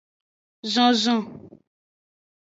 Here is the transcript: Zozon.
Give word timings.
Zozon. 0.73 1.19